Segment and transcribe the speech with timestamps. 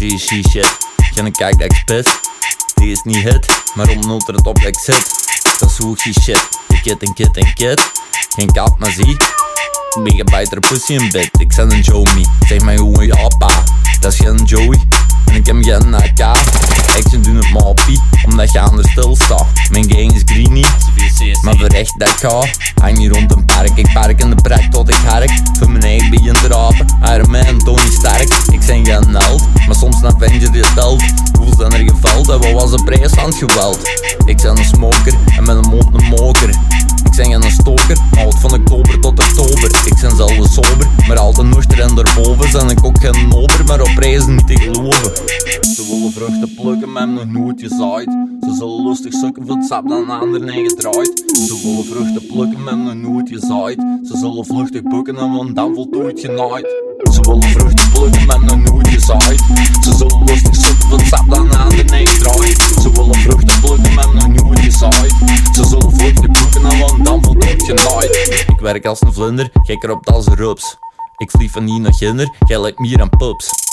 [0.00, 0.76] Die is shit.
[1.14, 2.20] Geen kijk spit.
[2.74, 5.28] Die is niet hit, maar om noter het op dat ik zit.
[5.58, 6.48] Dat is hoe shit.
[6.68, 7.92] Ik kit en kit en kit.
[8.28, 9.16] Geen kap, maar zie.
[10.02, 11.30] Megabyte pussy in bed.
[11.38, 12.26] Ik zet een Joey.
[12.48, 13.64] Zeg mij hoe ja pa.
[14.00, 14.80] Dat is geen Joey.
[15.26, 16.38] En ik heb geen AK.
[16.96, 19.46] Ik doen het moppie, omdat je anders stilstaat.
[19.70, 20.24] Mijn gang is
[21.50, 22.44] maar voor echt dat ga.
[22.80, 25.30] Hang hier rond een park, ik park in de pret tot ik hark.
[25.58, 28.28] Voor mijn eigen begin te rapen, Iron Man, Tony Stark.
[28.50, 31.02] Ik zijn geen held, maar soms naar je die stelt.
[31.38, 33.78] Hoeveel zijn er geveld en wat was de prijs van het geweld?
[34.24, 36.48] Ik ben een smoker en met een mond een moker.
[37.04, 39.70] Ik ben geen stoker, oud van oktober tot oktober.
[39.84, 42.50] Ik ben zelden sober, maar altijd nuchter en daarboven.
[42.50, 45.12] Zijn ik ook geen nober, maar op reizen niet te geloven.
[45.74, 48.10] Ze willen vruchten plukken, maar nog nooit gezaaid.
[48.40, 51.22] Ze zullen lustig sukken voor het sap dan een ander nee gedraaid.
[51.46, 53.80] Ze willen vruchten plukken, maar nog nooit gezaaid.
[54.04, 56.66] Ze zullen vluchtig bukken en van dan voltooid genaaid.
[57.12, 59.40] Ze willen vruchten plukken, maar nog nooit gezaaid.
[59.80, 62.62] Ze zullen lustig sukken voor het sap dan een ander nee gedraaid.
[62.82, 65.14] Ze willen vruchten plukken, maar nog nooit gezaaid.
[65.52, 68.44] Ze zullen vluchtig bukken en van dan voltooid genaaid.
[68.48, 70.76] Ik werk als een vlinder, gekker op als een rups.
[71.16, 73.69] Ik vlieg van hier naar ginder, jij lijkt meer aan pups.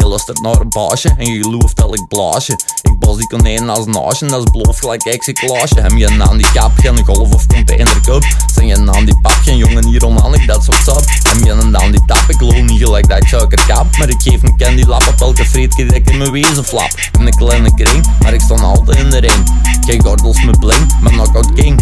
[0.00, 2.58] Je luistert naar een baasje en je gelooft dat ik blaasje.
[2.82, 5.80] Ik bos die konijn als naasje, dat is beloof gelijk exiclaasje.
[5.80, 8.24] Hem je die kap, geen golf of containercup.
[8.54, 11.02] Zijn je aan die pap, geen jongen hier onhandig, dat op sap.
[11.22, 13.96] Hem je aan die tap, ik loop niet gelijk dat ik suikerkap.
[13.96, 16.90] Maar ik geef een candy lap op elke vreedje dat ik in mijn wezen flap.
[17.18, 19.60] In een kleine kring, maar ik sta altijd in de ring.
[19.86, 21.80] Geen gordels met bling, maar knockout king.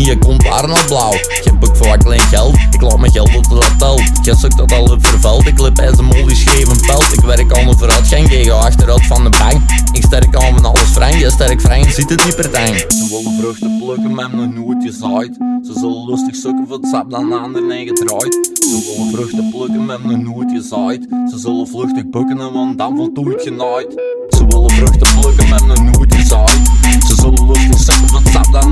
[0.00, 1.12] De knieën komt waren al blauw.
[1.44, 4.02] Je boek voor wat klein geld, ik laat mijn geld tot dat telt.
[4.22, 7.12] Je zoekt dat al op verveld, ik lip bij zijn mol die schreven pelt.
[7.12, 9.60] Ik werk al vooruit, geen gegen achteruit van de bank.
[9.92, 12.76] Ik sterk aan van alles vrij, je sterk vrij en ziet het niet per ding.
[12.78, 15.34] Ze willen vruchten plukken, maar nog nooit gezaaid.
[15.66, 18.50] Ze zullen lustig zoeken voor het sap dan aan de eigen draait.
[18.60, 21.06] Ze willen vruchten plukken, maar nog nooit gezaaid.
[21.30, 23.92] Ze zullen vluchtig bukken en want dan voltooid genaaid.
[24.28, 26.60] Ze willen vruchten plukken, maar nog nooit gezaaid.
[27.06, 28.69] Ze zullen lustig zoeken voor het sap dan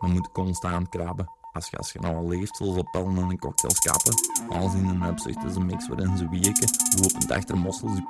[0.00, 1.26] dan moet constant krabben.
[1.52, 4.14] Als je, als je nou zullen ze pellen en een cocktail schappen.
[4.48, 6.70] Alles in een hebzucht is een mix waarin ze weken.
[7.00, 8.06] Lopend achter mossels die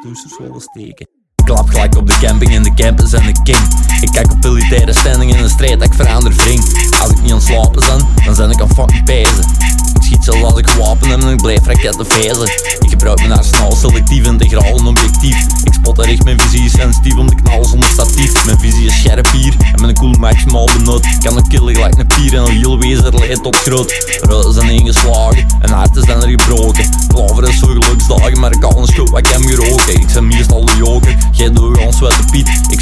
[0.00, 1.08] tussen willen steken.
[1.44, 3.58] Klap gelijk op de camping in de campus en de king.
[4.00, 6.60] Ik kijk op militaire standing in de strijd dat ik verander vring.
[7.00, 9.44] Als ik niet aan slapen ben, dan zijn ik aan fucking pezen.
[10.20, 12.48] Ik zelfs als ik gewapen heb en ik blijf raketten fezen.
[12.78, 15.46] Ik gebruik mijn arsenaal selectief, integraal en objectief.
[15.64, 18.44] Ik spot en richt mijn visie sensitief om te knallen zonder statief.
[18.44, 21.18] Mijn visie is scherp hier en een cool maximaal benut.
[21.22, 24.18] Kan ook killen gelijk een pier en een heel wezen leidt tot groot.
[24.20, 26.88] Ruiten zijn ingeslagen en harten zijn er gebroken.
[27.08, 30.00] Klaver is voor geluksdagen, maar ik kan een schuld wat ik heb geroken.
[30.00, 32.48] Ik ben meestal de joker, jij doet ons de piet.
[32.68, 32.79] Ik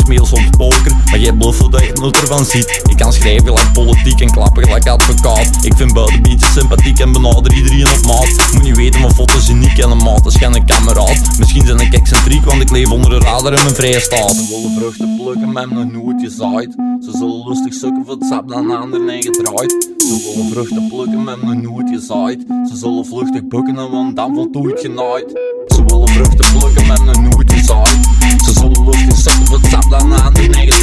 [1.10, 2.82] maar jij bluffelt dat je nut ervan ziet.
[2.90, 5.64] Ik kan schrijven gelijk politiek en klappen gelijk advocaat.
[5.64, 8.52] Ik vind buitenbeentjes sympathiek en benader iedereen op maat.
[8.52, 11.38] Moet niet weten, mijn foto's uniek en een maat is geen kameraad.
[11.38, 14.34] Misschien zijn ik excentriek, want ik leef onder de radar in mijn vrije staat.
[14.34, 16.72] Ze willen vruchten plukken, maar nog nooit gezaaid.
[17.04, 19.88] Ze zullen lustig sukken voor het sap dan aan de eigen draait.
[19.98, 22.44] Ze willen vruchten plukken, maar nog nooit gezaaid.
[22.68, 25.30] Ze zullen vluchtig bukken en want dan voltooid genaaid.
[25.66, 27.98] Ze willen vruchten plukken, maar nog nooit gezaaid.
[28.44, 29.18] Ze zullen lustig
[29.48, 30.77] sukken voor het sap dan